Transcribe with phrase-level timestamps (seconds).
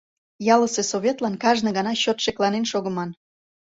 [0.53, 3.09] Ялысе советлан кажне гана чот шекланен шогыман.